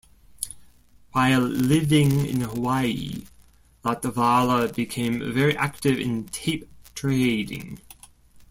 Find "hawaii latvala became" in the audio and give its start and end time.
2.41-5.31